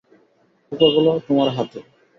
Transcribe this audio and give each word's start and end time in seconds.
পোকাগুলো 0.67 1.11
তোমার 1.27 1.49
হাতে। 1.55 1.79